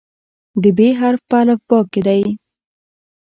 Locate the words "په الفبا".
1.29-1.79